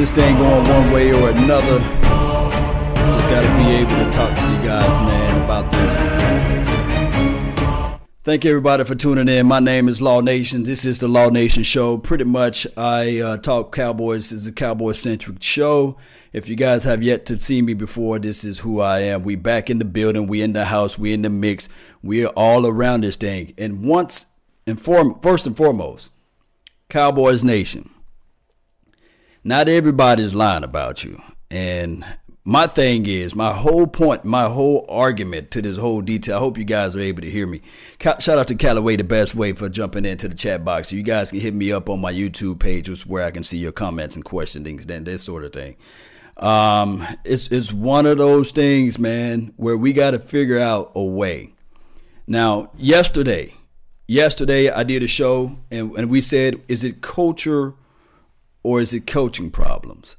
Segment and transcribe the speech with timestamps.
[0.00, 1.78] this thing going one way or another.
[1.78, 5.92] Just gotta be able to talk to you guys, man, about this.
[8.24, 9.44] Thank you everybody for tuning in.
[9.46, 10.62] My name is Law Nation.
[10.62, 11.98] This is the Law Nation Show.
[11.98, 14.32] Pretty much, I uh, talk Cowboys.
[14.32, 15.98] It's a Cowboy centric show.
[16.32, 19.22] If you guys have yet to see me before, this is who I am.
[19.22, 20.26] We back in the building.
[20.28, 20.96] We in the house.
[20.96, 21.68] We in the mix.
[22.02, 23.52] We are all around this thing.
[23.58, 24.24] And once
[24.66, 26.08] and form, first and foremost,
[26.88, 27.90] Cowboys Nation.
[29.42, 31.20] Not everybody's lying about you.
[31.50, 32.04] And
[32.44, 36.36] my thing is, my whole point, my whole argument to this whole detail.
[36.36, 37.62] I hope you guys are able to hear me.
[38.00, 40.92] Shout out to Callaway, the best way for jumping into the chat box.
[40.92, 43.44] You guys can hit me up on my YouTube page, which is where I can
[43.44, 45.76] see your comments and questionings, then this sort of thing.
[46.36, 51.02] Um, it's it's one of those things, man, where we got to figure out a
[51.02, 51.54] way.
[52.26, 53.54] Now, yesterday,
[54.06, 57.74] yesterday I did a show, and, and we said, is it culture
[58.62, 60.16] or is it coaching problems?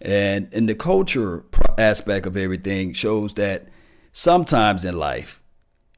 [0.00, 1.44] And in the culture
[1.76, 3.68] aspect of everything shows that
[4.12, 5.42] sometimes in life,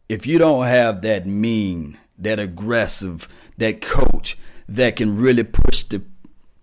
[0.09, 4.37] if you don't have that mean, that aggressive, that coach
[4.69, 6.03] that can really push the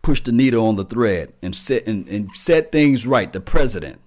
[0.01, 3.99] push the needle on the thread and set and, and set things right, the president,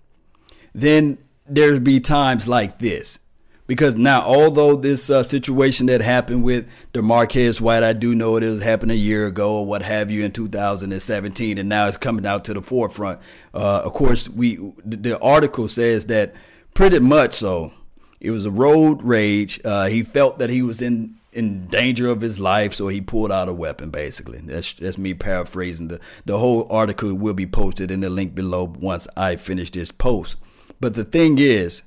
[0.74, 3.18] then there's be times like this
[3.73, 8.42] because now although this uh, situation that happened with Demarcus White, I do know it
[8.42, 12.27] has happened a year ago or what have you in 2017, and now it's coming
[12.27, 13.19] out to the forefront.
[13.55, 16.34] Uh, of course, we the article says that
[16.75, 17.73] pretty much so.
[18.20, 19.59] It was a road rage.
[19.64, 23.33] Uh, he felt that he was in in danger of his life, so he pulled
[23.33, 23.89] out a weapon.
[23.89, 25.89] Basically, that's that's me paraphrasing.
[25.89, 29.91] the The whole article will be posted in the link below once I finish this
[29.91, 30.36] post.
[30.79, 31.85] But the thing is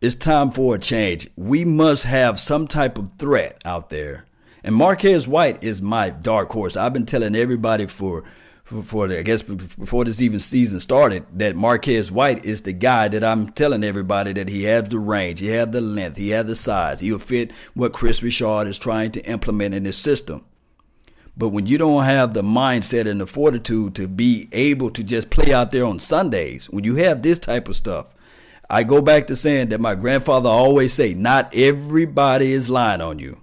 [0.00, 1.28] it's time for a change.
[1.36, 4.26] We must have some type of threat out there.
[4.62, 6.76] And Marquez White is my dark horse.
[6.76, 8.24] I've been telling everybody for,
[8.64, 13.08] for, the, I guess before this even season started that Marquez White is the guy
[13.08, 16.46] that I'm telling everybody that he has the range, he has the length, he has
[16.46, 17.00] the size.
[17.00, 20.44] He'll fit what Kris Richard is trying to implement in his system.
[21.38, 25.30] But when you don't have the mindset and the fortitude to be able to just
[25.30, 28.15] play out there on Sundays, when you have this type of stuff,
[28.68, 33.18] I go back to saying that my grandfather always say, not everybody is lying on
[33.18, 33.40] you.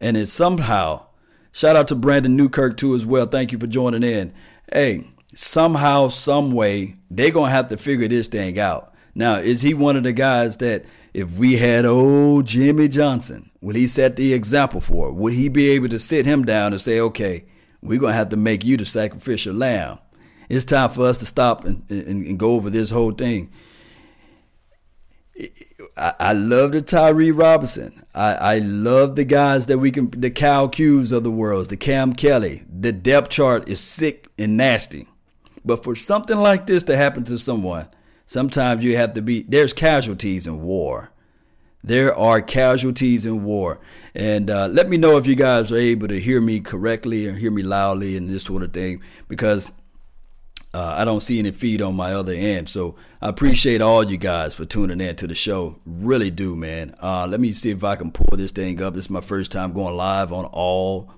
[0.00, 1.06] And it's somehow,
[1.52, 3.26] shout out to Brandon Newkirk too as well.
[3.26, 4.32] Thank you for joining in.
[4.72, 8.94] Hey, somehow, some way, they're gonna have to figure this thing out.
[9.14, 13.74] Now, is he one of the guys that if we had old Jimmy Johnson, will
[13.74, 15.08] he set the example for?
[15.08, 15.14] It?
[15.14, 17.44] Would he be able to sit him down and say, okay,
[17.82, 19.98] we're gonna have to make you the sacrificial lamb?
[20.48, 23.50] It's time for us to stop and, and, and go over this whole thing.
[25.96, 28.04] I, love the Tyree Robinson.
[28.14, 31.76] I, I love the guys that we can, the Cal Q's of the world, the
[31.76, 32.64] Cam Kelly.
[32.70, 35.06] The depth chart is sick and nasty.
[35.64, 37.88] But for something like this to happen to someone,
[38.26, 41.10] sometimes you have to be, there's casualties in war.
[41.82, 43.80] There are casualties in war.
[44.14, 47.34] And uh, let me know if you guys are able to hear me correctly or
[47.34, 49.70] hear me loudly and this sort of thing because
[50.72, 52.68] uh, I don't see any feed on my other end.
[52.68, 55.76] So I appreciate all you guys for tuning in to the show.
[55.84, 56.94] Really do, man.
[57.02, 58.94] Uh, let me see if I can pull this thing up.
[58.94, 61.10] This is my first time going live on all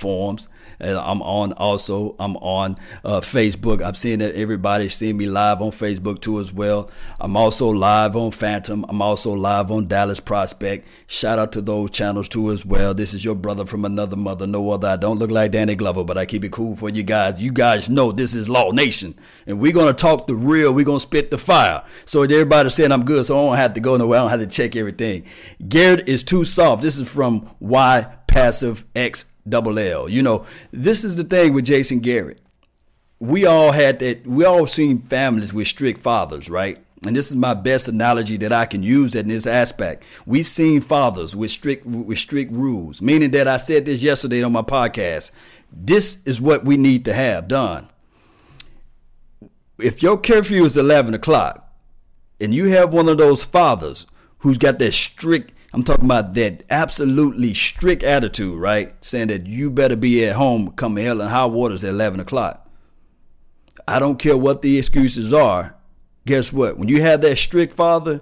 [0.00, 0.48] platforms.
[0.82, 2.16] I'm on also.
[2.18, 3.84] I'm on uh, Facebook.
[3.84, 6.90] I'm seeing that everybody's seeing me live on Facebook too as well.
[7.18, 8.86] I'm also live on Phantom.
[8.88, 10.88] I'm also live on Dallas Prospect.
[11.06, 12.94] Shout out to those channels too as well.
[12.94, 14.88] This is your brother from another mother, no other.
[14.88, 17.42] I don't look like Danny Glover, but I keep it cool for you guys.
[17.42, 19.14] You guys know this is Law Nation,
[19.46, 20.72] and we're gonna talk the real.
[20.72, 21.84] We're gonna spit the fire.
[22.06, 24.20] So everybody saying I'm good, so I don't have to go nowhere.
[24.20, 25.24] I don't have to check everything.
[25.68, 26.80] Garrett is too soft.
[26.80, 30.08] This is from Y Passive X double L.
[30.08, 32.40] You know, this is the thing with Jason Garrett.
[33.18, 34.26] We all had that.
[34.26, 36.78] We all seen families with strict fathers, right?
[37.06, 40.04] And this is my best analogy that I can use in this aspect.
[40.26, 44.52] We seen fathers with strict with strict rules, meaning that I said this yesterday on
[44.52, 45.30] my podcast.
[45.72, 47.88] This is what we need to have done.
[49.78, 51.72] If your curfew is eleven o'clock,
[52.40, 54.06] and you have one of those fathers
[54.38, 58.94] who's got that strict I'm talking about that absolutely strict attitude, right?
[59.04, 62.68] Saying that you better be at home come hell and high waters at 11 o'clock.
[63.86, 65.76] I don't care what the excuses are.
[66.26, 66.76] Guess what?
[66.76, 68.20] When you have that strict father,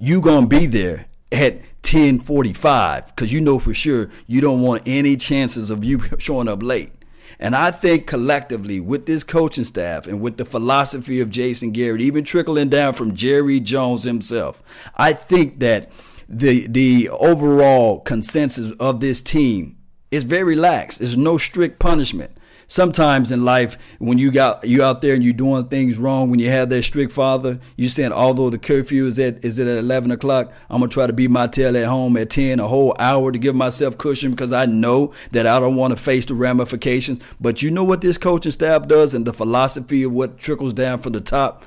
[0.00, 5.16] you gonna be there at 1045 because you know for sure you don't want any
[5.16, 6.92] chances of you showing up late.
[7.40, 12.00] And I think collectively with this coaching staff and with the philosophy of Jason Garrett,
[12.00, 14.62] even trickling down from Jerry Jones himself,
[14.96, 15.90] I think that
[16.28, 19.76] the the overall consensus of this team
[20.10, 20.98] is very lax.
[20.98, 22.38] There's no strict punishment.
[22.70, 26.38] sometimes in life when you got you out there and you're doing things wrong when
[26.38, 30.10] you have that strict father you saying although the curfew is at is at 11
[30.10, 33.32] o'clock i'm gonna try to be my tail at home at 10 a whole hour
[33.32, 37.18] to give myself cushion because i know that i don't want to face the ramifications
[37.40, 41.00] but you know what this coaching staff does and the philosophy of what trickles down
[41.00, 41.64] from the top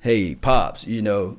[0.00, 1.36] hey pops you know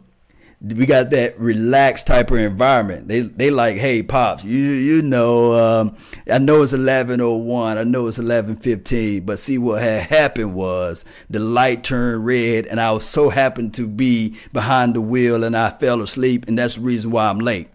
[0.73, 3.07] we got that relaxed type of environment.
[3.07, 5.97] They they like, hey pops, you you know, um,
[6.29, 10.03] I know it's eleven oh one, I know it's eleven fifteen, but see what had
[10.03, 15.01] happened was the light turned red, and I was so happened to be behind the
[15.01, 17.69] wheel, and I fell asleep, and that's the reason why I'm late.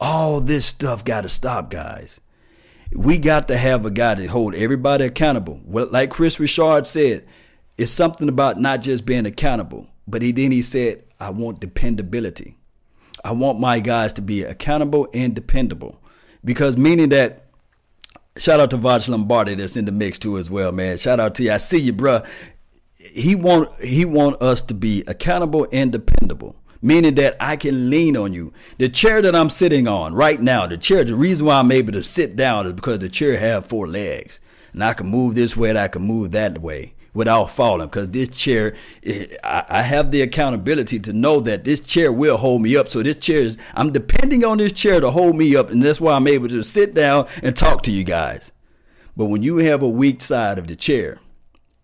[0.00, 2.20] All this stuff got to stop, guys.
[2.92, 5.60] We got to have a guy to hold everybody accountable.
[5.64, 7.24] Well, like Kris Richard said,
[7.78, 12.58] it's something about not just being accountable, but he then he said I want dependability.
[13.24, 16.00] I want my guys to be accountable and dependable.
[16.44, 17.46] Because meaning that
[18.36, 20.98] shout out to Voch Lombardi that's in the mix too as well, man.
[20.98, 21.52] Shout out to you.
[21.52, 22.26] I see you, bruh.
[22.96, 26.56] He want he want us to be accountable and dependable.
[26.82, 28.52] Meaning that I can lean on you.
[28.76, 31.92] The chair that I'm sitting on right now, the chair, the reason why I'm able
[31.92, 34.38] to sit down is because the chair have four legs.
[34.74, 37.86] And I can move this way and I can move that way without falling.
[37.86, 38.74] Because this chair
[39.42, 42.88] I, have the accountability to know that this chair will hold me up.
[42.88, 46.00] So this chair is i'm depending on this chair to hold me up and that's
[46.00, 48.52] why i'm able to sit down and talk to you guys.
[49.16, 51.20] But when you have a weak side of the chair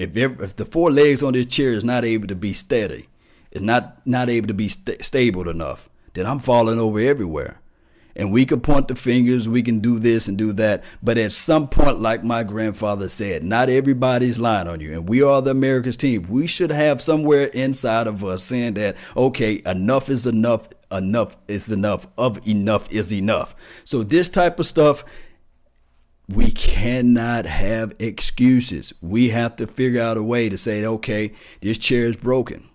[0.00, 3.08] if, if the four legs on this chair is not able to be steady
[3.50, 7.60] is not not able to be st- stable enough then i'm falling over everywhere
[8.16, 10.84] and we can point the fingers, we can do this and do that.
[11.02, 14.92] But at some point, like my grandfather said, not everybody's lying on you.
[14.92, 16.26] And we are the America's team.
[16.28, 21.70] We should have somewhere inside of us saying that, okay, enough is enough, enough is
[21.70, 23.54] enough, of enough is enough.
[23.84, 25.04] So this type of stuff,
[26.28, 28.92] we cannot have excuses.
[29.00, 32.68] We have to figure out a way to say, okay, this chair is broken.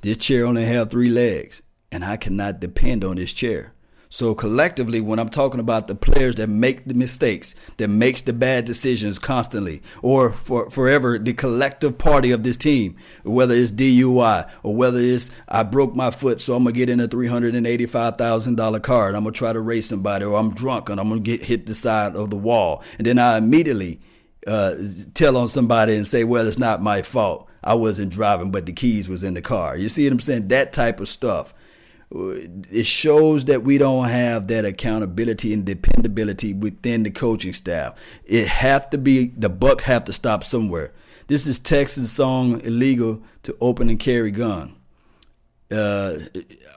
[0.00, 1.62] This chair only have three legs,
[1.92, 3.72] and I cannot depend on this chair.
[4.12, 8.34] So collectively, when I'm talking about the players that make the mistakes, that makes the
[8.34, 14.50] bad decisions constantly, or for forever, the collective party of this team, whether it's DUI
[14.62, 17.54] or whether it's I broke my foot, so I'm gonna get in a three hundred
[17.54, 20.90] and eighty-five thousand dollar car and I'm gonna try to race somebody, or I'm drunk
[20.90, 23.98] and I'm gonna get hit the side of the wall, and then I immediately
[24.46, 24.74] uh,
[25.14, 27.48] tell on somebody and say, well, it's not my fault.
[27.64, 29.78] I wasn't driving, but the keys was in the car.
[29.78, 30.48] You see what I'm saying?
[30.48, 31.54] That type of stuff
[32.14, 37.98] it shows that we don't have that accountability and dependability within the coaching staff.
[38.24, 40.92] It have to be the buck have to stop somewhere.
[41.28, 44.76] This is Texas song illegal to open and carry gun.
[45.70, 46.18] Uh,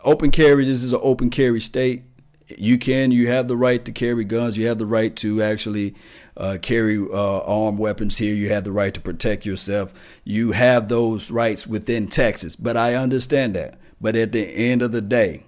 [0.03, 0.65] open carry.
[0.65, 2.03] This is an open carry state.
[2.47, 3.11] You can.
[3.11, 4.57] You have the right to carry guns.
[4.57, 5.95] You have the right to actually
[6.37, 8.35] uh, carry uh, armed weapons here.
[8.35, 9.93] You have the right to protect yourself.
[10.23, 12.55] You have those rights within Texas.
[12.55, 13.79] But I understand that.
[14.05, 15.45] But at the end of the day,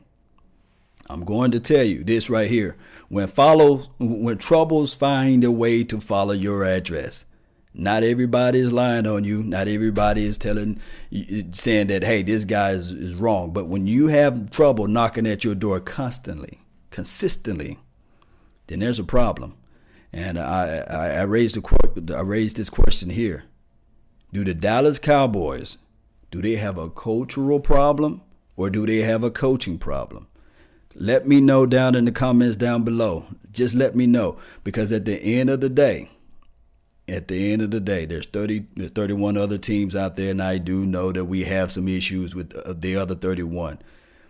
[1.08, 2.76] I'm going to tell you this right here.
[3.08, 7.26] When follow when troubles find a way to follow your address.
[7.72, 9.44] Not everybody is lying on you.
[9.44, 10.80] Not everybody is telling
[11.52, 13.52] saying that hey, this guy is, is wrong.
[13.52, 17.78] But when you have trouble knocking at your door constantly, consistently,
[18.66, 19.54] then there's a problem.
[20.12, 21.60] And I, I, I raised
[22.12, 23.44] I raised this question here.
[24.34, 25.78] Do the Dallas Cowboys
[26.32, 28.24] do they have a cultural problem
[28.58, 30.28] or do they have a coaching problem?
[30.94, 33.28] Let me know down in the comments down below.
[33.52, 36.10] Just let me know because at the end of the day,
[37.08, 40.42] at the end of the day, there's 30, there's 31 other teams out there, and
[40.42, 43.80] I do know that we have some issues with uh, the other 31.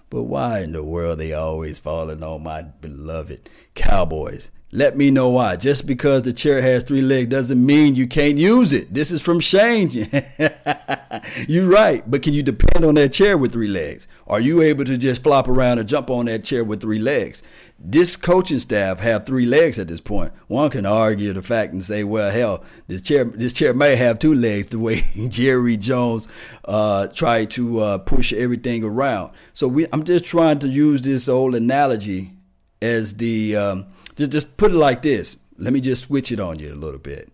[0.09, 4.51] But why in the world they always falling on my beloved Cowboys?
[4.71, 5.55] Let me know why.
[5.55, 8.93] Just because the chair has three legs doesn't mean you can't use it.
[8.93, 9.89] This is from Shane.
[11.47, 14.07] You're right, but can you depend on that chair with three legs?
[14.27, 17.43] Are you able to just flop around and jump on that chair with three legs?
[17.79, 20.33] This coaching staff have three legs at this point.
[20.47, 24.19] One can argue the fact and say, well, hell, this chair this chair may have
[24.19, 26.27] two legs the way Jerry Jones
[26.65, 29.31] uh, tried to uh, push everything around.
[29.53, 32.33] So we, I'm just trying to use this old analogy
[32.81, 35.37] as the um, just just put it like this.
[35.57, 37.31] Let me just switch it on you a little bit.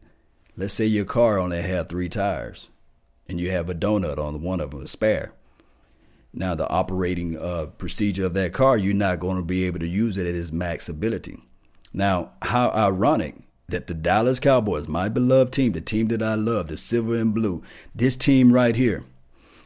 [0.55, 2.69] Let's say your car only had three tires,
[3.27, 5.33] and you have a donut on one of them, a spare.
[6.33, 9.87] Now the operating uh, procedure of that car, you're not going to be able to
[9.87, 11.39] use it at its max ability.
[11.93, 13.35] Now, how ironic
[13.69, 17.35] that the Dallas Cowboys, my beloved team, the team that I love, the silver and
[17.35, 17.61] blue,
[17.93, 19.03] this team right here,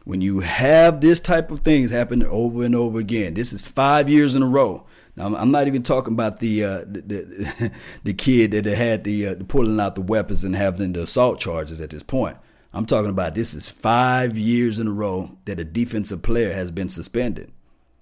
[0.04, 4.08] when you have this type of things happen over and over again, this is five
[4.08, 4.86] years in a row
[5.16, 7.72] Now, I'm not even talking about the uh, the, the,
[8.04, 11.40] the, kid that had the, uh, the pulling out the weapons and having the assault
[11.40, 12.36] charges at this point.
[12.72, 16.70] I'm talking about this is five years in a row that a defensive player has
[16.70, 17.50] been suspended.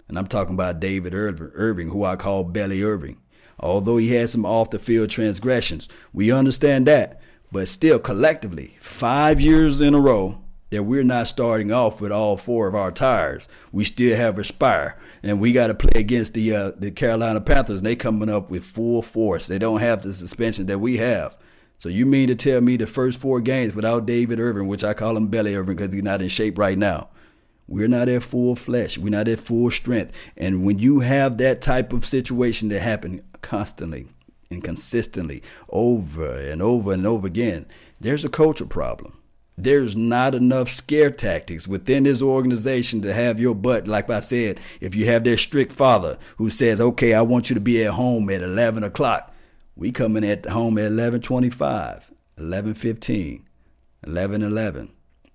[0.07, 3.17] And I'm talking about David Irving, who I call Belly Irving.
[3.59, 7.21] Although he had some off the field transgressions, we understand that.
[7.51, 12.35] But still, collectively, five years in a row that we're not starting off with all
[12.35, 13.47] four of our tires.
[13.71, 17.79] We still have Aspire, and we got to play against the uh, the Carolina Panthers.
[17.79, 19.47] And they coming up with full force.
[19.47, 21.37] They don't have the suspension that we have.
[21.77, 24.93] So you mean to tell me the first four games without David Irving, which I
[24.93, 27.09] call him Belly Irving because he's not in shape right now,
[27.67, 28.97] we're not at full flesh.
[28.97, 30.11] We're not at full strength.
[30.37, 34.07] And when you have that type of situation that happen constantly
[34.49, 37.65] and consistently over and over and over again,
[37.99, 39.13] there's a culture problem.
[39.57, 44.59] There's not enough scare tactics within this organization to have your butt, like I said,
[44.79, 47.93] if you have that strict father who says, okay, I want you to be at
[47.93, 49.33] home at 11 o'clock.
[49.77, 53.43] We coming at home at 11.25, 11.15,
[54.07, 54.89] 11.11.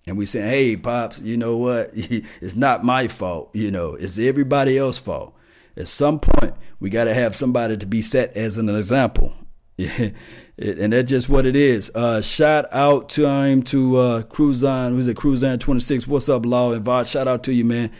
[0.08, 1.90] And we say, hey, Pops, you know what?
[1.94, 3.54] it's not my fault.
[3.54, 5.36] You know, it's everybody else's fault.
[5.76, 9.32] At some point, we got to have somebody to be set as an example.
[9.78, 11.92] and that's just what it is.
[11.94, 14.90] Uh, shout out to him to uh, Cruzan.
[14.90, 15.16] Who's it?
[15.16, 16.08] Cruzan 26.
[16.08, 17.08] What's up, Law and Vod?
[17.08, 17.92] Shout out to you, man.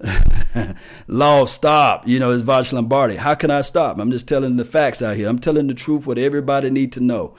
[1.06, 2.08] Law, stop.
[2.08, 3.16] You know, it's Vach Lombardi.
[3.16, 3.98] How can I stop?
[3.98, 5.28] I'm just telling the facts out here.
[5.28, 7.34] I'm telling the truth, what everybody need to know.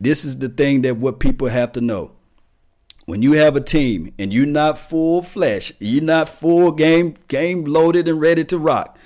[0.00, 2.12] This is the thing that what people have to know
[3.06, 7.64] when you have a team and you're not full flesh, you're not full game game
[7.64, 8.98] loaded and ready to rock,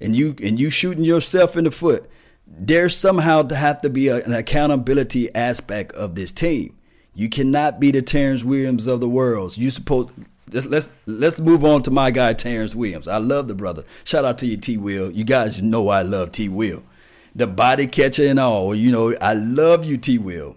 [0.00, 2.08] and you and you shooting yourself in the foot,
[2.46, 6.76] there's somehow to have to be a, an accountability aspect of this team.
[7.14, 9.56] You cannot be the Terrance Williams of the world.
[9.56, 10.10] You supposed
[10.52, 13.08] let's let's let's move on to my guy Terrance Williams.
[13.08, 13.84] I love the brother.
[14.04, 14.76] Shout out to you, T.
[14.76, 15.10] Will.
[15.10, 16.48] You guys know I love T.
[16.48, 16.82] Will,
[17.34, 18.74] the body catcher and all.
[18.74, 20.18] You know I love you, T.
[20.18, 20.56] Will.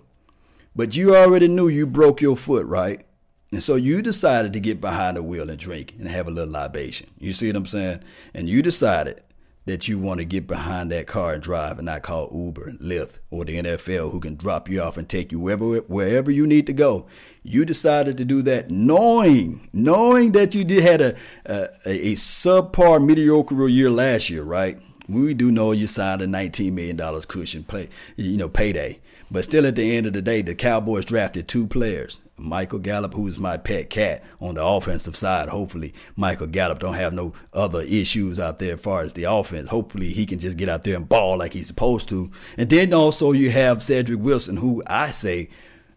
[0.75, 3.05] But you already knew you broke your foot, right?
[3.51, 6.53] And so you decided to get behind the wheel and drink and have a little
[6.53, 7.09] libation.
[7.17, 8.03] You see what I'm saying?
[8.33, 9.23] And you decided
[9.69, 12.79] that you want to get behind that car and drive and not call Uber and
[12.79, 16.47] Lyft or the NFL who can drop you off and take you wherever wherever you
[16.47, 17.05] need to go.
[17.43, 23.03] You decided to do that knowing knowing that you did had a a, a subpar
[23.03, 24.79] mediocre year last year, right?
[25.09, 28.99] We do know you signed a $19 million cushion play, you know, payday.
[29.31, 32.19] But still, at the end of the day, the Cowboys drafted two players.
[32.37, 35.49] Michael Gallup, who's my pet cat on the offensive side.
[35.49, 39.69] Hopefully, Michael Gallup don't have no other issues out there as far as the offense.
[39.69, 42.31] Hopefully, he can just get out there and ball like he's supposed to.
[42.57, 45.49] And then also you have Cedric Wilson, who I say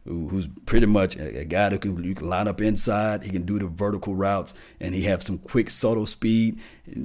[0.05, 3.23] who's pretty much a, guy that can you can line up inside.
[3.23, 6.59] He can do the vertical routes, and he have some quick, subtle speed.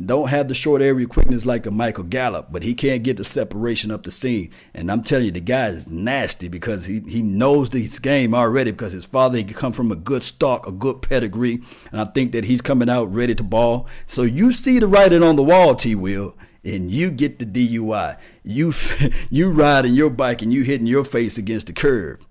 [0.05, 3.23] Don't have the short area quickness like the Michael Gallup, but he can't get the
[3.23, 4.49] separation up the seam.
[4.73, 8.71] And I'm telling you, the guy is nasty because he he knows this game already
[8.71, 11.61] because his father he come from a good stock, a good pedigree,
[11.91, 13.87] and I think that he's coming out ready to ball.
[14.07, 15.93] So you see the writing on the wall, T.
[15.93, 18.17] Will and you get the DUI.
[18.43, 18.73] You
[19.29, 22.21] you riding your bike and you hitting your face against the curb.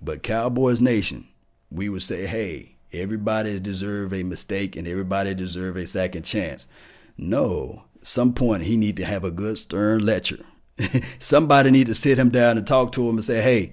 [0.00, 1.28] But Cowboys Nation,
[1.70, 6.68] we would say, hey, everybody deserve a mistake and everybody deserve a second chance.
[7.16, 10.44] No, some point he need to have a good stern lecture.
[11.18, 13.72] Somebody need to sit him down and talk to him and say, hey,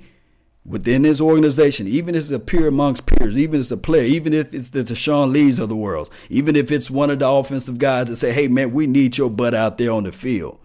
[0.65, 4.03] within this organization, even if it's a peer amongst peers, even if it's a player,
[4.03, 7.29] even if it's the Sean Lees of the world, even if it's one of the
[7.29, 10.58] offensive guys that say, hey man, we need your butt out there on the field.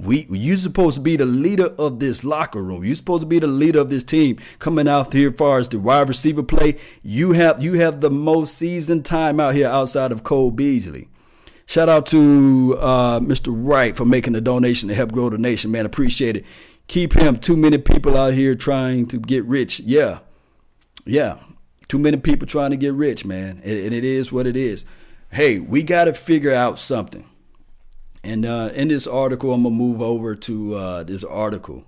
[0.00, 2.84] We you supposed to be the leader of this locker room.
[2.84, 5.80] You're supposed to be the leader of this team coming out here far as the
[5.80, 6.76] wide receiver play.
[7.02, 11.08] You have you have the most seasoned time out here outside of Cole Beasley.
[11.66, 13.52] Shout out to uh, Mr.
[13.54, 15.84] Wright for making the donation to help grow the nation, man.
[15.84, 16.46] Appreciate it.
[16.86, 17.36] Keep him.
[17.36, 19.80] Too many people out here trying to get rich.
[19.80, 20.20] Yeah.
[21.04, 21.38] Yeah.
[21.88, 23.60] Too many people trying to get rich, man.
[23.64, 24.86] And, and it is what it is.
[25.30, 27.28] Hey, we got to figure out something.
[28.24, 31.84] And uh, in this article, I'm gonna move over to uh, this article.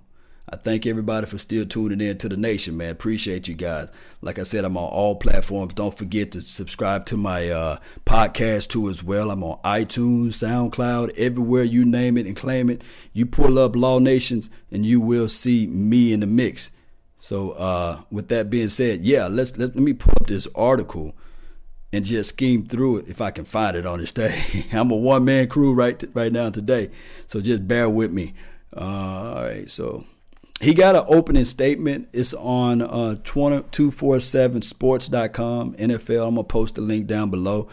[0.53, 2.89] I thank everybody for still tuning in to the nation, man.
[2.89, 3.89] Appreciate you guys.
[4.21, 5.73] Like I said, I'm on all platforms.
[5.73, 9.31] Don't forget to subscribe to my uh, podcast too as well.
[9.31, 12.81] I'm on iTunes, SoundCloud, everywhere you name it and claim it.
[13.13, 16.69] You pull up Law Nations, and you will see me in the mix.
[17.17, 21.15] So, uh, with that being said, yeah, let's let, let me pull up this article
[21.93, 24.65] and just scheme through it if I can find it on this day.
[24.71, 26.89] I'm a one man crew right right now today,
[27.27, 28.33] so just bear with me.
[28.75, 30.05] Uh, all right, so
[30.61, 32.09] he got an opening statement.
[32.13, 36.27] It's on uh, 247sports.com, NFL.
[36.27, 37.67] I'm going to post the link down below.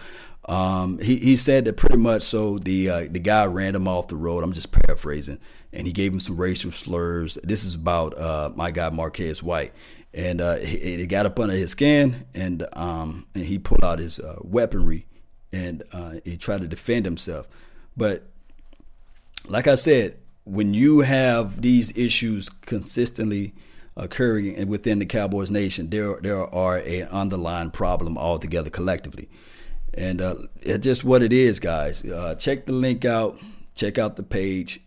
[0.47, 4.09] Um, he, he said that pretty much so the uh, the guy ran him off
[4.09, 4.43] the road.
[4.43, 5.39] I'm just paraphrasing,
[5.75, 7.37] and he gave him some racial slurs.
[7.45, 9.75] This is about uh, my guy Marquez White,
[10.15, 14.19] and uh, he, got up under his skin, and um, and he pulled out his
[14.19, 15.07] uh, weaponry,
[15.53, 17.47] and uh, he tried to defend himself.
[17.97, 18.25] But
[19.49, 23.55] like I said, when you have these issues consistently
[23.97, 29.29] occurring within the Cowboys nation, there there are an underlying problem altogether collectively.
[29.95, 32.05] And uh, it's just what it is, guys.
[32.05, 33.39] Uh, check the link out.
[33.75, 34.81] Check out the page.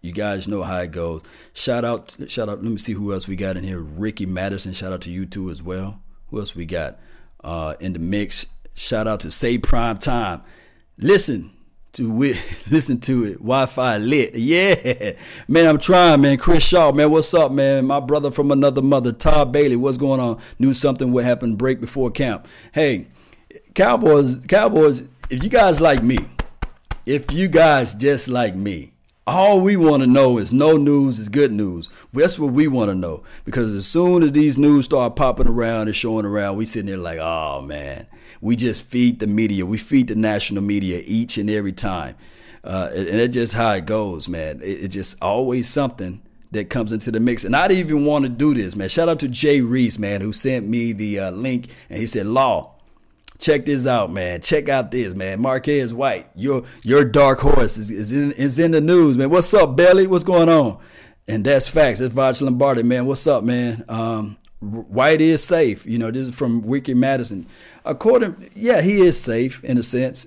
[0.00, 1.22] You guys know how it goes.
[1.52, 2.62] Shout out, shout out.
[2.62, 3.80] Let me see who else we got in here.
[3.80, 4.72] Ricky Madison.
[4.72, 6.00] Shout out to you too as well.
[6.28, 6.98] Who else we got
[7.42, 8.46] uh, in the mix?
[8.74, 10.42] Shout out to Say Prime Time.
[10.98, 11.50] Listen
[11.94, 12.36] to it.
[12.70, 13.38] Listen to it.
[13.38, 14.34] Wi-Fi lit.
[14.34, 15.12] Yeah,
[15.48, 15.66] man.
[15.66, 16.36] I'm trying, man.
[16.38, 17.10] Chris Shaw, man.
[17.10, 17.86] What's up, man?
[17.86, 19.76] My brother from another mother, Todd Bailey.
[19.76, 20.40] What's going on?
[20.58, 21.56] Knew something would happen.
[21.56, 22.46] Break before camp.
[22.72, 23.08] Hey
[23.74, 26.18] Cowboys, Cowboys, if you guys like me,
[27.06, 28.92] if you guys just like me,
[29.28, 31.90] all we want to know is no news is good news.
[32.12, 33.22] That's what we want to know.
[33.44, 36.96] Because as soon as these news start popping around and showing around, we sitting there
[36.96, 38.06] like, oh man,
[38.40, 39.66] we just feed the media.
[39.66, 42.16] We feed the national media each and every time.
[42.64, 44.60] Uh, and it's just how it goes, man.
[44.62, 47.44] It's it just always something that comes into the mix.
[47.44, 48.88] And I didn't even want to do this, man.
[48.88, 52.26] Shout out to Jay Reese, man, who sent me the uh, link and he said,
[52.26, 52.77] Law,
[53.38, 54.40] Check this out, man.
[54.40, 55.40] Check out this, man.
[55.40, 59.30] Marquez White, your your dark horse is, is in is in the news, man.
[59.30, 60.06] What's up, Belly?
[60.06, 60.78] What's going on?
[61.28, 62.00] And that's facts.
[62.00, 63.06] That's Vaj Lombardi, man.
[63.06, 63.84] What's up, man?
[63.88, 65.86] Um, White is safe.
[65.86, 67.46] You know, this is from Ricky Madison.
[67.84, 70.26] According, yeah, he is safe in a sense.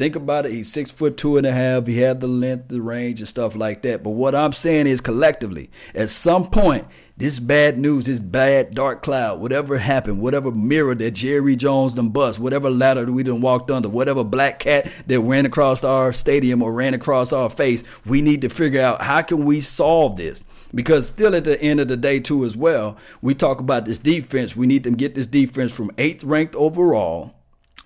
[0.00, 0.52] Think about it.
[0.52, 1.86] He's six foot two and a half.
[1.86, 4.02] He had the length, the range, and stuff like that.
[4.02, 6.86] But what I'm saying is, collectively, at some point,
[7.18, 12.08] this bad news, this bad dark cloud, whatever happened, whatever mirror that Jerry Jones done
[12.08, 16.14] bust, whatever ladder that we done walked under, whatever black cat that ran across our
[16.14, 20.16] stadium or ran across our face, we need to figure out how can we solve
[20.16, 20.42] this.
[20.74, 23.98] Because still at the end of the day, too, as well, we talk about this
[23.98, 24.56] defense.
[24.56, 27.34] We need to get this defense from eighth ranked overall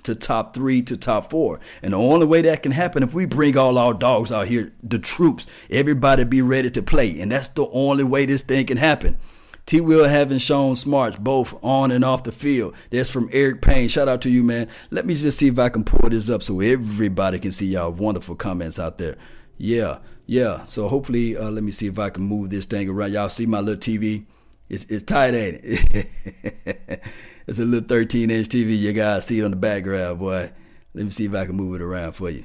[0.05, 1.61] to top three to top four.
[1.83, 4.73] And the only way that can happen if we bring all our dogs out here,
[4.83, 7.21] the troops, everybody be ready to play.
[7.21, 9.19] And that's the only way this thing can happen.
[9.67, 12.75] T Will having shown smarts both on and off the field.
[12.91, 13.89] That's from Eric Payne.
[13.89, 14.69] Shout out to you, man.
[14.91, 17.91] Let me just see if I can pull this up so everybody can see y'all
[17.91, 19.17] wonderful comments out there.
[19.57, 20.67] Yeah, yeah.
[20.67, 23.13] So hopefully, uh, let me see if I can move this thing around.
[23.13, 24.27] Y'all see my little TV?
[24.69, 27.03] It's it's tight, ain't it?
[27.47, 28.79] It's a little 13 inch TV.
[28.79, 30.51] You guys see it on the background, boy.
[30.95, 32.45] Let me see if I can move it around for you.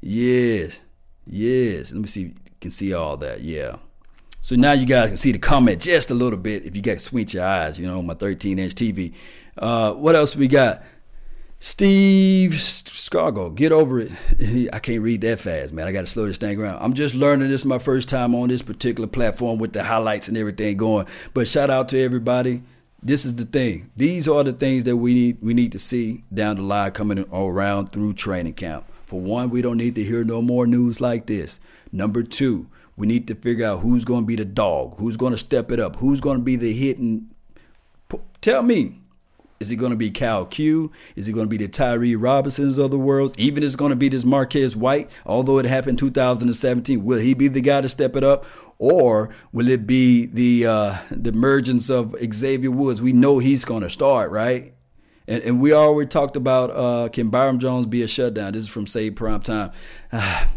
[0.00, 0.80] Yes,
[1.26, 1.92] yes.
[1.92, 3.42] Let me see you can see all that.
[3.42, 3.76] Yeah.
[4.40, 7.00] So now you guys can see the comment just a little bit if you got
[7.00, 9.12] squint your eyes, you know, my 13 inch TV.
[9.56, 10.82] Uh, what else we got?
[11.60, 14.12] Steve Scargo, get over it.
[14.72, 15.88] I can't read that fast, man.
[15.88, 16.80] I got to slow this thing around.
[16.80, 17.48] I'm just learning.
[17.48, 21.06] This is my first time on this particular platform with the highlights and everything going.
[21.34, 22.62] But shout out to everybody
[23.02, 23.90] this is the thing.
[23.96, 27.24] These are the things that we need we need to see down the line coming
[27.32, 28.84] around through training camp.
[29.06, 31.60] For one, we don't need to hear no more news like this.
[31.92, 35.32] Number two, we need to figure out who's going to be the dog, who's going
[35.32, 37.30] to step it up, who's going to be the hitting.
[38.40, 39.00] Tell me,
[39.60, 40.92] is it going to be Cal Q?
[41.16, 43.34] Is it going to be the Tyree Robinsons of the world?
[43.38, 47.04] Even is going to be this Marquez White, although it happened 2017.
[47.04, 48.46] Will he be the guy to step it up?
[48.78, 53.02] Or will it be the uh, the emergence of Xavier Woods?
[53.02, 54.74] We know he's going to start, right?
[55.26, 58.52] And, and we already talked about uh, can Byron Jones be a shutdown?
[58.52, 59.72] This is from Save Prime Time.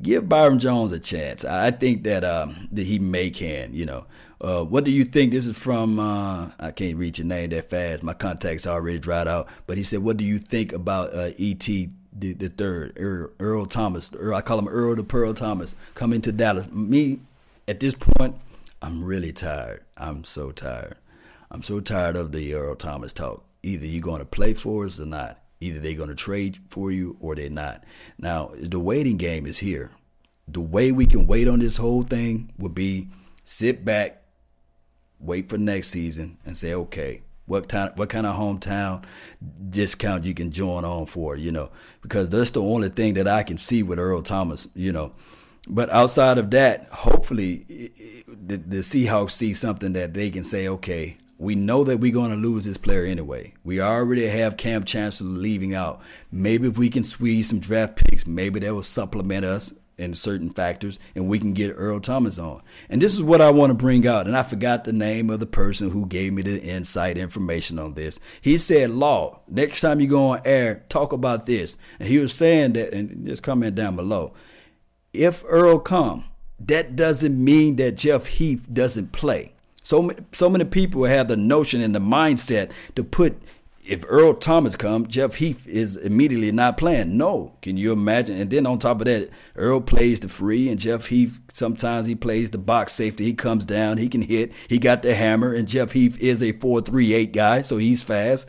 [0.00, 1.44] give Byron Jones a chance.
[1.44, 3.74] I think that um, that he may can.
[3.74, 4.06] You know,
[4.42, 5.32] uh, what do you think?
[5.32, 8.02] This is from uh, I can't read your name that fast.
[8.02, 9.48] My contacts already dried out.
[9.66, 13.66] But he said, "What do you think about uh, ET the, the third Earl, Earl
[13.66, 14.10] Thomas?
[14.14, 16.70] Earl, I call him Earl the Pearl Thomas coming to Dallas.
[16.72, 17.20] Me
[17.68, 18.34] at this point,
[18.82, 19.84] I'm really tired.
[19.96, 20.96] I'm so tired.
[21.50, 23.44] I'm so tired of the Earl Thomas talk.
[23.62, 25.38] Either you're going to play for us or not.
[25.60, 27.84] Either they're going to trade for you or they're not.
[28.18, 29.92] Now, the waiting game is here.
[30.48, 33.08] The way we can wait on this whole thing would be
[33.44, 34.21] sit back,
[35.22, 39.04] wait for next season, and say, okay, what kind what kind of hometown
[39.70, 43.42] discount you can join on for, you know, because that's the only thing that I
[43.42, 45.12] can see with Earl Thomas, you know.
[45.68, 47.92] But outside of that, hopefully
[48.26, 52.30] the, the Seahawks see something that they can say, okay, we know that we're going
[52.30, 53.52] to lose this player anyway.
[53.64, 56.00] We already have Kam Chancellor leaving out.
[56.30, 60.50] Maybe if we can squeeze some draft picks, maybe that will supplement us and certain
[60.50, 62.62] factors, and we can get Earl Thomas on.
[62.88, 64.26] And this is what I want to bring out.
[64.26, 67.94] And I forgot the name of the person who gave me the insight information on
[67.94, 68.18] this.
[68.40, 71.76] He said, Law, next time you go on air, talk about this.
[71.98, 74.32] And he was saying that, and just comment down below.
[75.12, 76.24] If Earl come,
[76.58, 79.52] that doesn't mean that Jeff Heath doesn't play.
[79.82, 83.42] So, so many people have the notion and the mindset to put
[83.84, 87.16] if Earl Thomas comes, Jeff Heath is immediately not playing.
[87.16, 88.40] No, can you imagine?
[88.40, 92.14] And then on top of that, Earl plays the free, and Jeff Heath sometimes he
[92.14, 93.24] plays the box safety.
[93.24, 96.52] He comes down, he can hit, he got the hammer, and Jeff Heath is a
[96.52, 98.46] four three eight guy, so he's fast.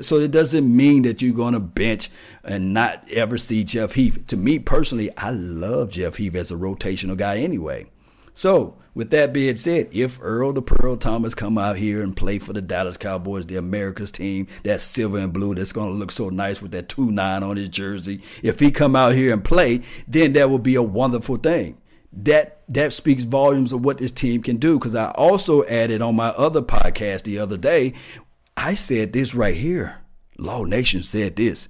[0.00, 2.10] So it doesn't mean that you're going to bench
[2.42, 4.26] and not ever see Jeff Heath.
[4.26, 7.86] To me personally, I love Jeff Heath as a rotational guy anyway.
[8.34, 12.38] So, with that being said, if Earl the Pearl Thomas come out here and play
[12.38, 16.10] for the Dallas Cowboys, the America's team, that silver and blue that's going to look
[16.10, 19.80] so nice with that 2-9 on his jersey, if he come out here and play,
[20.06, 21.78] then that would be a wonderful thing.
[22.14, 26.14] That that speaks volumes of what this team can do cuz I also added on
[26.14, 27.94] my other podcast the other day,
[28.54, 30.02] I said this right here.
[30.36, 31.68] Law Nation said this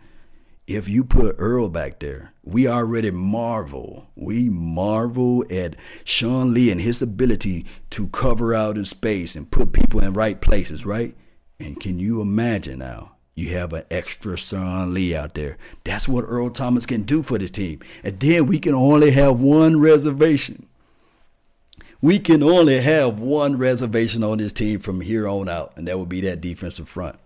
[0.67, 4.09] if you put Earl back there, we already marvel.
[4.15, 9.73] We marvel at Sean Lee and his ability to cover out in space and put
[9.73, 11.15] people in right places, right?
[11.59, 13.13] And can you imagine now?
[13.35, 15.57] You have an extra Sean Lee out there.
[15.85, 17.81] That's what Earl Thomas can do for this team.
[18.05, 20.67] And then we can only have one reservation.
[22.01, 25.99] We can only have one reservation on this team from here on out, and that
[25.99, 27.19] would be that defensive front.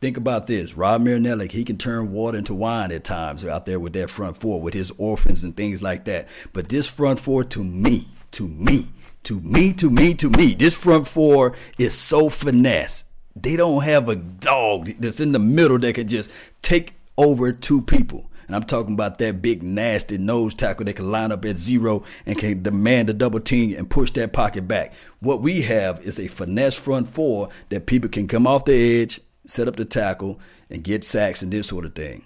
[0.00, 0.74] Think about this.
[0.74, 4.38] Rod Marinelli, he can turn water into wine at times out there with that front
[4.38, 6.26] four, with his orphans and things like that.
[6.54, 8.88] But this front four, to me, to me,
[9.24, 13.04] to me, to me, to me, this front four is so finesse.
[13.36, 16.30] They don't have a dog that's in the middle that can just
[16.62, 18.30] take over two people.
[18.46, 22.04] And I'm talking about that big, nasty nose tackle that can line up at zero
[22.24, 24.94] and can demand a double team and push that pocket back.
[25.20, 29.20] What we have is a finesse front four that people can come off the edge
[29.46, 32.24] set up the tackle, and get sacks and this sort of thing.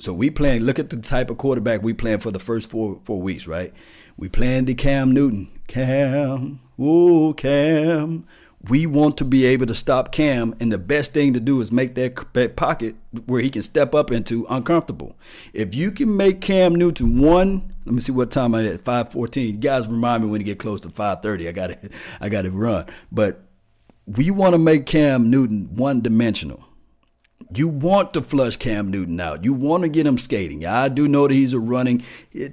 [0.00, 0.62] So we playing.
[0.62, 3.72] Look at the type of quarterback we playing for the first four four weeks, right?
[4.16, 5.50] We playing the Cam Newton.
[5.66, 8.26] Cam, ooh, Cam.
[8.68, 11.72] We want to be able to stop Cam, and the best thing to do is
[11.72, 15.16] make that pocket where he can step up into uncomfortable.
[15.54, 19.12] If you can make Cam Newton one, let me see what time I at five
[19.12, 19.54] fourteen.
[19.54, 21.48] You guys remind me when you get close to five thirty.
[21.48, 23.42] I got to I got to run, but
[24.16, 26.64] we want to make Cam Newton one dimensional.
[27.52, 29.42] You want to flush Cam Newton out.
[29.42, 30.64] You want to get him skating.
[30.64, 32.02] I do know that he's a running.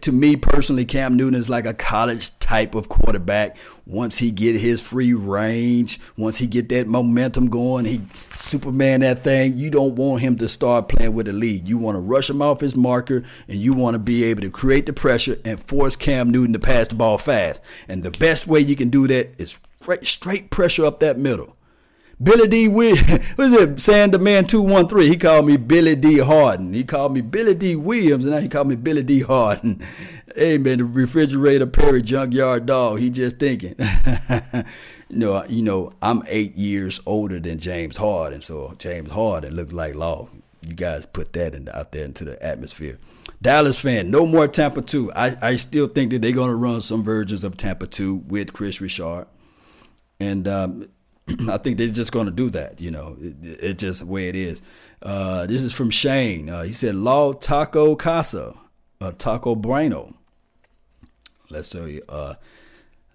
[0.02, 3.58] To me personally, Cam Newton is like a college type of quarterback.
[3.86, 8.02] Once he get his free range, once he get that momentum going, he
[8.34, 9.60] Superman that thing.
[9.60, 11.68] You don't want him to start playing with the lead.
[11.68, 14.50] You want to rush him off his marker, and you want to be able to
[14.50, 17.62] create the pressure and force Cam Newton to pass the ball fast.
[17.88, 19.60] And the best way you can do that is
[20.02, 21.58] straight pressure up that middle.
[22.22, 23.80] Billy Dee Williams, what is it?
[23.80, 25.12] Sander Man 213.
[25.12, 26.18] He called me Billy D.
[26.18, 26.74] Harden.
[26.74, 29.22] He called me Billy Dee Williams, and now he called me Billy D.
[29.22, 29.84] Harden.
[30.36, 33.00] hey, man, the refrigerator Perry junkyard dog.
[33.00, 33.76] He just thinking.
[35.10, 39.74] you know, you know, I'm eight years older than James Harden, so James Harden looked
[39.74, 40.28] like law.
[40.62, 42.98] You guys put that in, out there into the atmosphere.
[43.44, 45.14] Dallas fan, no more Tampa 2.
[45.14, 48.54] I, I still think that they're going to run some versions of Tampa 2 with
[48.54, 49.28] Kris Richard.
[50.20, 50.90] And um,
[51.50, 52.80] I think they're just going to do that.
[52.80, 54.62] You know, it, it's just the way it is.
[55.02, 56.50] Uh, this is from Shane.
[56.50, 58.56] Uh, he said, "Law Taco Casa,
[59.02, 60.14] uh, Taco Bueno."
[61.50, 62.36] Let's say, uh,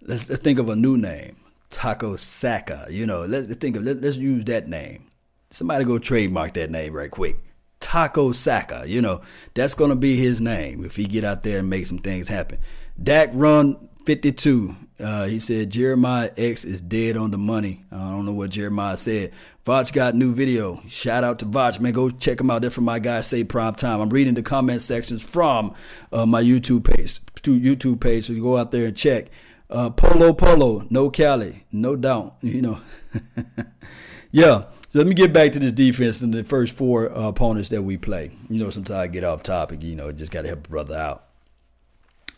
[0.00, 1.36] let's let's think of a new name,
[1.70, 2.86] Taco Saka.
[2.88, 5.10] You know, let's think of let, let's use that name.
[5.50, 7.36] Somebody go trademark that name right quick.
[7.80, 8.84] Taco Saka.
[8.86, 9.22] You know,
[9.54, 12.58] that's gonna be his name if he get out there and make some things happen.
[13.02, 14.76] Dak run 52.
[15.00, 17.84] Uh, he said Jeremiah X is dead on the money.
[17.90, 19.32] I don't know what Jeremiah said.
[19.64, 20.82] Vach got new video.
[20.88, 21.92] Shout out to Vach, man.
[21.92, 22.62] Go check him out.
[22.62, 24.00] There from my guy Say Prime Time.
[24.00, 25.74] I'm reading the comment sections from
[26.12, 27.20] uh, my YouTube page.
[27.42, 29.28] YouTube page, so you go out there and check.
[29.68, 32.36] Uh, Polo Polo, no Cali, no doubt.
[32.42, 32.80] You know,
[34.30, 34.64] yeah.
[34.90, 37.82] So let me get back to this defense and the first four uh, opponents that
[37.82, 38.32] we play.
[38.50, 39.82] You know, sometimes I get off topic.
[39.82, 41.24] You know, just got to help a brother out.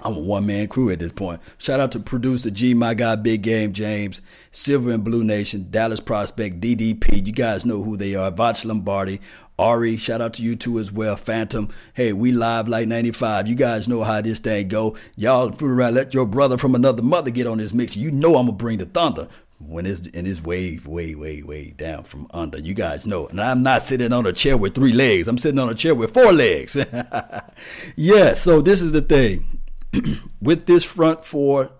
[0.02, 1.40] I'm a one man crew at this point.
[1.56, 4.20] Shout out to producer G, my guy, Big Game James,
[4.52, 7.26] Silver and Blue Nation, Dallas Prospect, DDP.
[7.26, 8.30] You guys know who they are.
[8.30, 9.20] Vach Lombardi,
[9.58, 11.16] Ari, shout out to you too as well.
[11.16, 13.46] Phantom, hey, we live like 95.
[13.46, 14.96] You guys know how this thing go.
[15.16, 17.96] Y'all fool around, let your brother from another mother get on this mix.
[17.96, 19.28] You know I'm gonna bring the thunder
[19.60, 22.58] when it's in this wave, way, way, way down from under.
[22.58, 23.28] You guys know.
[23.28, 25.28] And I'm not sitting on a chair with three legs.
[25.28, 26.76] I'm sitting on a chair with four legs.
[27.96, 29.53] yeah, so this is the thing
[30.40, 31.70] with this front four,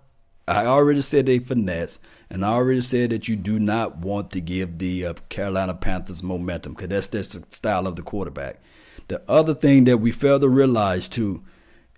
[0.46, 1.98] I already said they finesse,
[2.30, 6.22] and I already said that you do not want to give the uh, Carolina Panthers
[6.22, 8.60] momentum because that's that's the style of the quarterback.
[9.08, 11.42] The other thing that we fail to realize too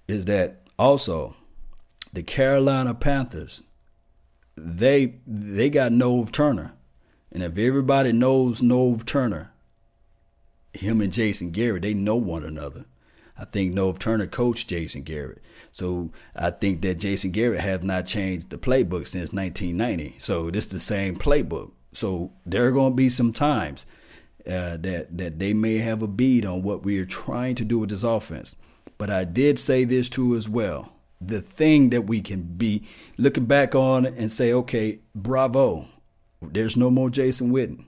[0.09, 1.37] is that also
[2.13, 3.63] the Carolina Panthers
[4.57, 6.73] they they got Norv Turner,
[7.31, 9.53] and if everybody knows Norv Turner,
[10.73, 12.87] him and Jason Garrett, they know one another.
[13.39, 15.43] I think Norv Turner coached Jason Garrett.
[15.73, 20.17] So I think that Jason Garrett have not changed the playbook since 1990.
[20.19, 21.73] So this is the same playbook.
[21.93, 23.87] So there are going to be some times
[24.47, 27.79] uh, that that they may have a bead on what we are trying to do
[27.79, 28.55] with this offense.
[28.99, 30.93] But I did say this too as well.
[31.21, 32.85] The thing that we can be
[33.19, 35.87] looking back on and say, okay, bravo,
[36.43, 37.87] there's no more Jason Witten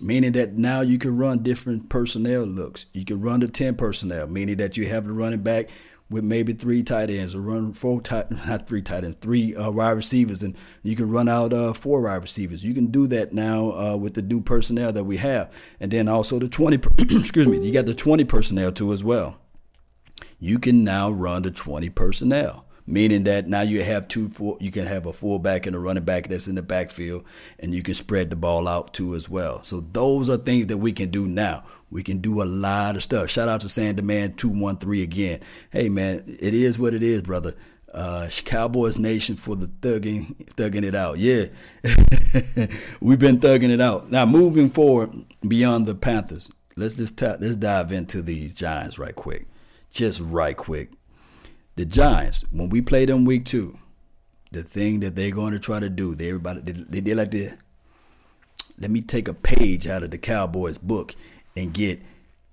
[0.00, 2.86] meaning that now you can run different personnel looks.
[2.92, 5.68] You can run the 10 personnel, meaning that you have the running back
[6.10, 9.70] with maybe three tight ends or run four tight, not three tight ends, three uh,
[9.70, 12.64] wide receivers, and you can run out uh, four wide receivers.
[12.64, 16.08] You can do that now uh, with the new personnel that we have, and then
[16.08, 16.76] also the 20.
[16.98, 19.38] excuse me, you got the 20 personnel too as well.
[20.38, 24.70] You can now run the 20 personnel meaning that now you have two full, you
[24.70, 27.24] can have a fullback and a running back that's in the backfield,
[27.58, 29.62] and you can spread the ball out too as well.
[29.62, 31.64] So those are things that we can do now.
[31.90, 33.30] We can do a lot of stuff.
[33.30, 35.40] Shout out to Sand Demand two one three again.
[35.70, 37.54] Hey man, it is what it is, brother.
[37.92, 41.18] Uh, Cowboys Nation for the thugging, thugging it out.
[41.18, 41.46] Yeah,
[43.00, 44.10] we've been thugging it out.
[44.10, 49.14] Now moving forward beyond the Panthers, let's just t- let's dive into these Giants right
[49.14, 49.46] quick,
[49.92, 50.90] just right quick.
[51.76, 53.78] The Giants, when we play them week two,
[54.52, 57.32] the thing that they're going to try to do, they everybody they, they did like
[57.32, 57.52] this.
[58.78, 61.14] Let me take a page out of the Cowboys book
[61.56, 62.00] and get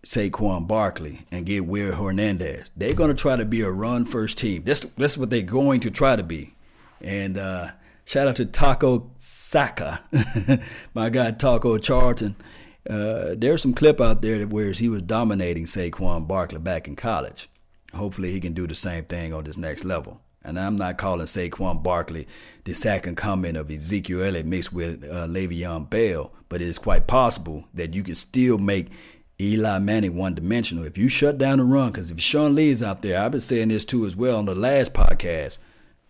[0.04, 2.72] Saquon Barkley and get Will Hernandez.
[2.76, 4.64] They're going to try to be a run first team.
[4.64, 6.56] That's that's what they're going to try to be.
[7.00, 7.72] And uh,
[8.06, 10.02] shout out to Taco Saka,
[10.94, 12.36] my guy Taco Charlton.
[12.90, 17.48] Uh, there's some clip out there where he was dominating Saquon Barkley back in college.
[17.94, 20.22] Hopefully, he can do the same thing on this next level.
[20.44, 22.28] And I'm not calling Saquon Barkley
[22.64, 27.06] the second coming of Ezekiel Elliott mixed with uh, Le'Veon Bell, but it is quite
[27.06, 28.88] possible that you can still make
[29.40, 31.92] Eli Manning one dimensional if you shut down the run.
[31.92, 34.46] Because if Sean Lee is out there, I've been saying this too as well on
[34.46, 35.60] the last podcast.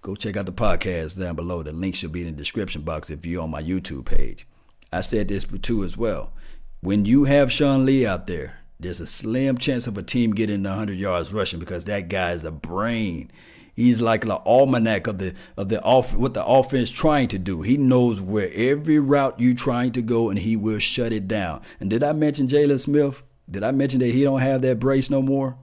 [0.02, 1.62] Go check out the podcast down below.
[1.62, 4.48] The link should be in the description box if you're on my YouTube page.
[4.94, 6.32] I said this for two as well.
[6.80, 10.64] When you have Sean Lee out there, there's a slim chance of a team getting
[10.64, 13.32] 100 yards rushing because that guy is a brain.
[13.76, 17.62] He's like the almanac of the of the off what the offense trying to do.
[17.62, 21.62] He knows where every route you trying to go, and he will shut it down.
[21.80, 23.24] And did I mention Jaylon Smith?
[23.50, 25.58] Did I mention that he don't have that brace no more?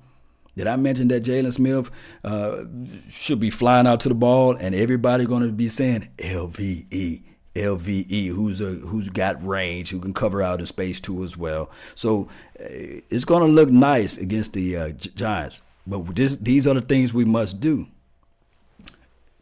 [0.56, 1.90] Did I mention that Jaylon Smith
[2.24, 2.64] uh,
[3.10, 7.22] should be flying out to the ball, and everybody going to be saying LVE,
[7.58, 11.70] LVE, who's a who's got range, who can cover out in space too as well.
[11.94, 12.28] So
[12.60, 12.64] uh,
[13.10, 15.62] it's going to look nice against the uh, Giants.
[15.86, 17.86] But this, these are the things we must do.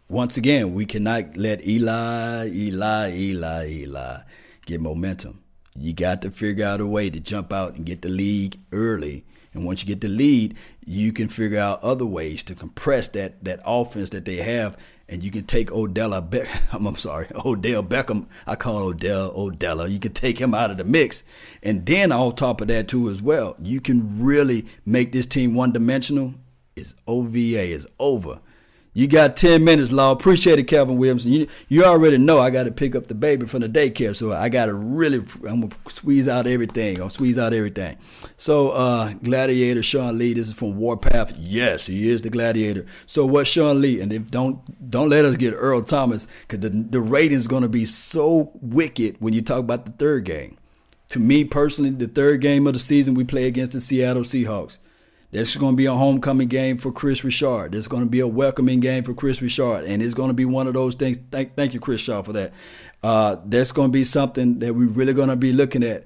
[0.09, 4.19] Once again, we cannot let Eli, Eli, Eli, Eli
[4.65, 5.43] get momentum.
[5.75, 9.25] You got to figure out a way to jump out and get the lead early.
[9.53, 13.43] And once you get the lead, you can figure out other ways to compress that
[13.45, 14.77] that offense that they have
[15.09, 16.43] and you can take Odell Be-
[16.73, 18.27] I'm sorry, Odell Beckham.
[18.47, 19.91] I call Odell Odella.
[19.91, 21.23] You can take him out of the mix,
[21.63, 25.55] and then on top of that too as well, you can really make this team
[25.55, 26.35] one dimensional.
[26.75, 28.41] It's OVA is over.
[28.97, 30.13] You got 10 minutes, Law.
[30.13, 31.31] Appreciate it, Calvin Williamson.
[31.31, 34.33] You, you already know I got to pick up the baby from the daycare, so
[34.33, 37.03] I got to really, I'm going to squeeze out everything.
[37.03, 37.99] I'll squeeze out everything.
[38.39, 41.35] So, uh, Gladiator Sean Lee, this is from Warpath.
[41.37, 42.87] Yes, he is the Gladiator.
[43.05, 46.71] So, what Sean Lee, and if don't don't let us get Earl Thomas, because the,
[46.71, 50.57] the rating's going to be so wicked when you talk about the third game.
[51.09, 54.79] To me personally, the third game of the season, we play against the Seattle Seahawks.
[55.37, 57.73] This is going to be a homecoming game for Kris Richard.
[57.73, 60.35] This is going to be a welcoming game for Kris Richard, and it's going to
[60.35, 61.19] be one of those things.
[61.31, 62.55] Thank, thank you, Chris Shaw, for that.
[63.03, 66.05] Uh, that's going to be something that we're really going to be looking at.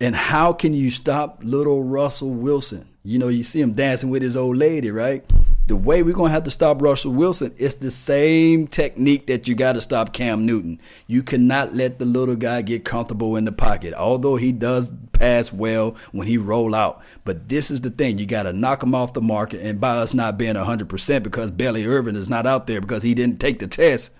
[0.00, 2.88] And how can you stop little Russell Wilson?
[3.02, 5.24] You know, you see him dancing with his old lady, right?
[5.66, 9.46] The way we're going to have to stop Russell Wilson is the same technique that
[9.46, 10.80] you got to stop Cam Newton.
[11.06, 15.52] You cannot let the little guy get comfortable in the pocket, although he does pass
[15.52, 17.02] well when he roll out.
[17.24, 18.18] But this is the thing.
[18.18, 19.60] You got to knock him off the market.
[19.60, 23.14] And by us not being 100% because Belly Irvin is not out there because he
[23.14, 24.12] didn't take the test.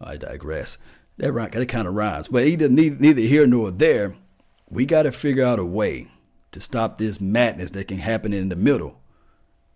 [0.00, 0.78] I digress.
[1.16, 2.28] That, that kind of rhymes.
[2.28, 4.14] But either neither here nor there,
[4.68, 6.08] we got to figure out a way
[6.52, 8.99] to stop this madness that can happen in the middle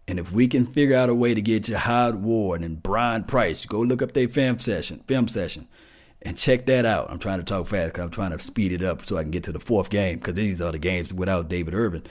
[0.06, 3.64] And if we can figure out a way to get Jihad Ward and Brian Price,
[3.64, 5.66] go look up their film session, film session,
[6.22, 7.10] and check that out.
[7.10, 9.30] I'm trying to talk fast because I'm trying to speed it up so I can
[9.30, 12.02] get to the fourth game because these are the games without David Irving.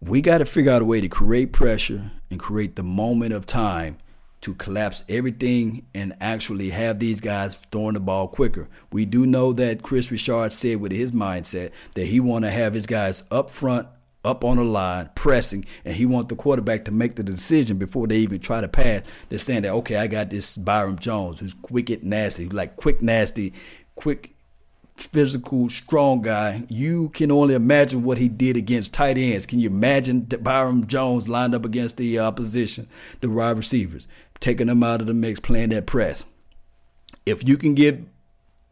[0.00, 3.46] We got to figure out a way to create pressure and create the moment of
[3.46, 3.98] time
[4.40, 8.68] to collapse everything and actually have these guys throwing the ball quicker.
[8.92, 12.74] We do know that Kris Richard said with his mindset that he want to have
[12.74, 13.88] his guys up front,
[14.28, 18.06] up on the line, pressing, and he wants the quarterback to make the decision before
[18.06, 19.02] they even try to pass.
[19.28, 23.02] They're saying that okay, I got this Byron Jones who's quick and nasty, like quick
[23.02, 23.52] nasty,
[23.94, 24.34] quick
[24.96, 26.64] physical, strong guy.
[26.68, 29.46] You can only imagine what he did against tight ends.
[29.46, 32.88] Can you imagine Byron Jones lined up against the opposition,
[33.20, 34.08] the wide receivers?
[34.40, 36.24] taking them out of the mix, playing that press.
[37.26, 38.00] If you can get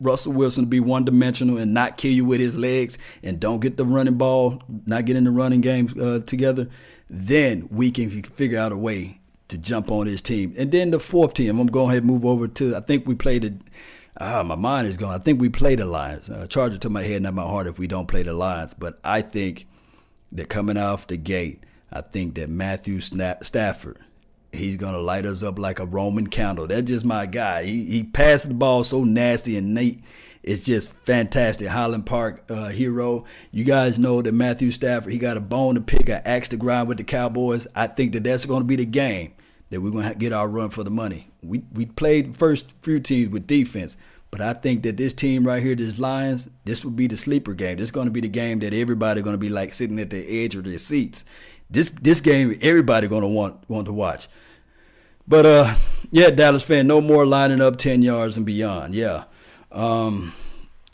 [0.01, 3.61] Russell Wilson to be one dimensional and not kill you with his legs and don't
[3.61, 6.69] get the running ball, not get in the running game uh, together,
[7.09, 10.55] then we can figure out a way to jump on his team.
[10.59, 13.45] And then the fourth team, I'm going and move over to, I think we played
[13.45, 13.55] it.
[14.19, 15.15] Ah, my mind is gone.
[15.15, 16.31] I think we play the Lions.
[16.31, 18.75] Uh, charge it to my head, not my heart if we don't play the Lions.
[18.75, 19.67] But I think
[20.33, 21.65] they're coming off the gate.
[21.93, 23.99] I think that Matthew Stafford
[24.57, 26.67] he's gonna light us up like a Roman candle.
[26.67, 27.65] That's just my guy.
[27.65, 30.03] He he passes the ball so nasty and neat.
[30.47, 31.67] It's just fantastic.
[31.67, 33.25] Highland Park uh, hero.
[33.51, 35.13] You guys know that Matthew Stafford.
[35.13, 37.67] He got a bone to pick, an axe to grind with the Cowboys.
[37.75, 39.33] I think that that's going to be the game
[39.71, 41.29] that we're going to get our run for the money.
[41.43, 43.97] We we played first few teams with defense,
[44.31, 47.53] but I think that this team right here, this Lions, this will be the sleeper
[47.53, 47.79] game.
[47.79, 50.11] This is going to be the game that everybody going to be like sitting at
[50.11, 51.25] the edge of their seats.
[51.69, 54.29] This this game, everybody going to want want to watch.
[55.29, 55.75] But uh,
[56.11, 58.95] yeah, Dallas fan, no more lining up ten yards and beyond.
[58.95, 59.25] Yeah.
[59.73, 60.33] Um,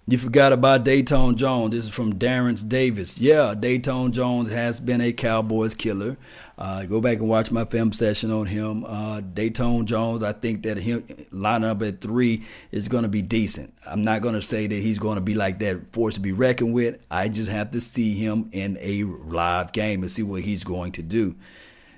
[0.08, 1.70] you forgot about Datone Jones.
[1.70, 3.18] This is from Darren Davis.
[3.18, 6.16] Yeah, Datone Jones has been a Cowboys killer.
[6.58, 8.84] Uh, go back and watch my film session on him.
[8.84, 13.22] Uh, Datone Jones, I think that him lining up at three is going to be
[13.22, 13.72] decent.
[13.86, 16.32] I'm not going to say that he's going to be like that force to be
[16.32, 16.98] reckoned with.
[17.10, 20.92] I just have to see him in a live game and see what he's going
[20.92, 21.36] to do.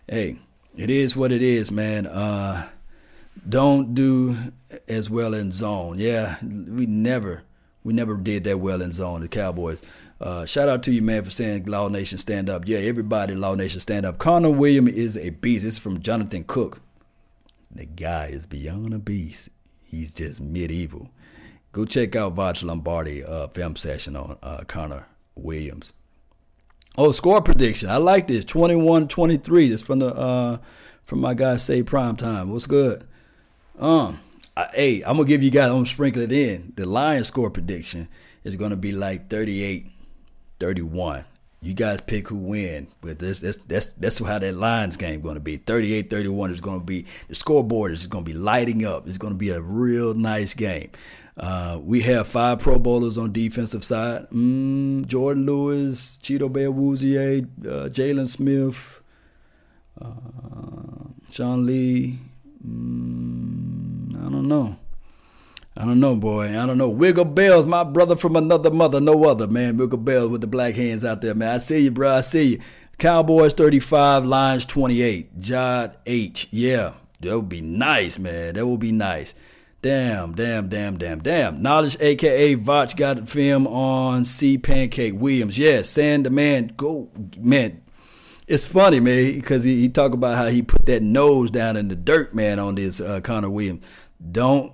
[0.07, 0.37] Hey,
[0.77, 2.07] it is what it is, man.
[2.07, 2.69] Uh,
[3.49, 4.37] don't do
[4.89, 5.99] as well in zone.
[5.99, 7.43] Yeah, we never
[7.83, 9.21] we never did that well in zone.
[9.21, 9.83] The Cowboys.
[10.21, 12.67] Uh, shout out to you, man, for saying Law Nation stand up.
[12.67, 14.19] Yeah, everybody, Law Nation stand up.
[14.19, 15.65] Connor Williams is a beast.
[15.65, 16.81] This is from Jonathan Cook.
[17.71, 19.49] The guy is beyond a beast.
[19.83, 21.11] He's just medieval.
[21.73, 25.93] Go check out Voch Lombardi uh, film session on uh, Connor Williams.
[26.97, 27.91] Oh, score prediction.
[27.91, 28.45] I like this.
[28.45, 29.69] 21-23.
[29.69, 30.59] This from the uh
[31.05, 32.51] from my guy Say Prime Time.
[32.51, 33.07] What's good?
[33.79, 34.21] Um,
[34.57, 35.71] I, hey, I'm gonna give you guys.
[35.71, 36.73] I'm gonna sprinkle it in.
[36.77, 38.09] The Lions score prediction
[38.45, 39.91] is gonna be like 38,
[40.61, 41.25] 31.
[41.61, 45.41] You guys pick who win, but this, that's that's that's how that Lions game to
[45.41, 45.59] be.
[45.59, 49.09] 38-31 is to be the scoreboard is to be lighting up.
[49.09, 50.91] It's to be a real nice game.
[51.37, 54.29] Uh, we have five Pro Bowlers on defensive side.
[54.31, 59.01] Mm, Jourdan Lewis, Chido Awuzie, uh, Jaylon Smith,
[60.01, 60.11] uh,
[61.31, 62.19] Sean Lee.
[62.65, 64.77] Mm, I don't know.
[65.77, 66.51] I don't know, boy.
[66.51, 66.89] I don't know.
[66.89, 69.77] Wiggle Bells, my brother from another mother, no other, man.
[69.77, 71.57] Wiggle Bells with the black hands out there, man.
[71.57, 72.13] I see you, bro.
[72.15, 72.61] I see you.
[72.99, 75.41] Cowboys 35, Lions 28.
[75.41, 76.47] Jod H.
[76.53, 78.55] Yeah, that would be nice, man.
[78.55, 79.35] That would be nice.
[79.85, 81.61] Damn, damn, damn, damn, damn.
[81.61, 85.59] Knowledge, aka Voch, got a film on C Pancake Williams.
[85.59, 87.83] Yeah, saying the man, go, man.
[88.47, 91.89] It's funny, man, because he, he talk about how he put that nose down in
[91.89, 93.85] the dirt, man, on this uh, Connor Williams.
[94.33, 94.73] Don't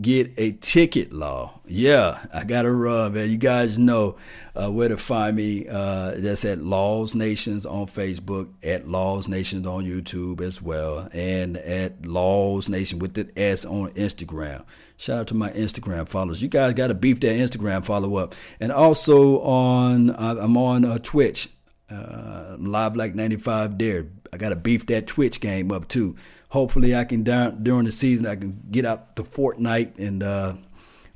[0.00, 1.60] get a ticket law.
[1.66, 3.30] Yeah, I got to rub, man.
[3.30, 4.16] You guys know
[4.54, 5.66] uh, where to find me.
[5.68, 11.56] Uh, that's at Laws Nations on Facebook, at Laws Nations on YouTube as well, and
[11.58, 14.64] at Laws Nation with the S on Instagram.
[14.96, 16.42] Shout out to my Instagram followers.
[16.42, 20.98] You guys got to beef that Instagram follow up, and also on I'm on uh,
[20.98, 21.48] Twitch,
[21.90, 24.06] uh, Live Like 95 there.
[24.32, 26.16] I got to beef that Twitch game up too
[26.48, 30.54] hopefully I can during the season I can get out the Fortnite and uh,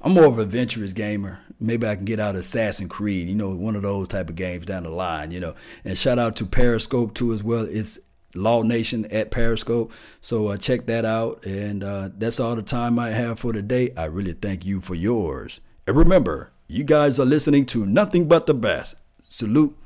[0.01, 1.41] I'm more of an adventurous gamer.
[1.61, 4.67] Maybe I can get out Assassin's Creed, you know, one of those type of games
[4.67, 5.55] down the line, you know.
[5.85, 7.65] And shout out to Periscope too as well.
[7.65, 8.01] It's
[8.35, 9.93] Law Nation at Periscope.
[10.21, 11.47] So uh, check that out.
[11.47, 13.93] And uh, that's all the time I have for today.
[13.97, 15.61] I really thank you for yours.
[15.87, 18.97] And remember, you guys are listening to nothing but the best.
[19.29, 19.77] Salute.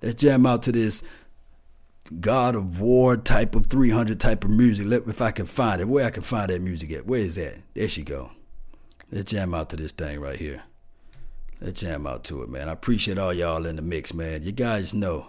[0.00, 1.02] Let's jam out to this
[2.20, 4.86] God of War type of 300 type of music.
[4.86, 7.06] Let if I can find it, where I can find that music at?
[7.06, 7.58] Where is that?
[7.74, 8.32] There she go.
[9.10, 10.62] Let's jam out to this thing right here.
[11.60, 12.68] Let's jam out to it, man.
[12.68, 14.42] I appreciate all y'all in the mix, man.
[14.42, 15.28] You guys know.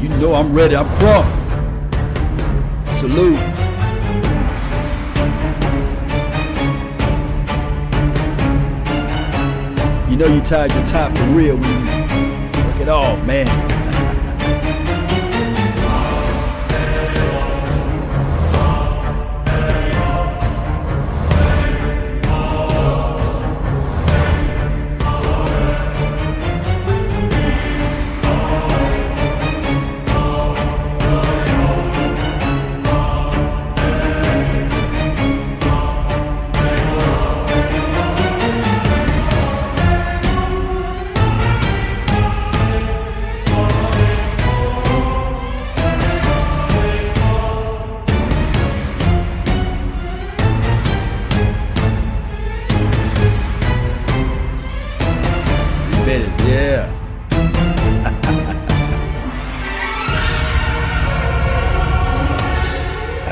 [0.00, 0.76] You know I'm ready.
[0.76, 1.36] I'm prompt.
[2.94, 3.49] Salute.
[10.20, 13.79] Know you tied your tie for real when look at all, man.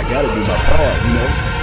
[0.08, 1.57] gotta be my part, you know.